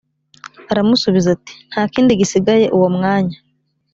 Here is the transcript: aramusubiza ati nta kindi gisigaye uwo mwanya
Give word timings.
aramusubiza 0.71 1.27
ati 1.35 1.51
nta 1.69 1.83
kindi 1.93 2.19
gisigaye 2.19 2.65
uwo 2.77 2.87
mwanya 2.95 3.37